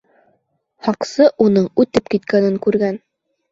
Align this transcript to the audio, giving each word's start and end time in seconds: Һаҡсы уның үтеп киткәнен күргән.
Һаҡсы 0.87 1.27
уның 1.45 1.69
үтеп 1.85 2.11
киткәнен 2.17 2.61
күргән. 2.67 3.01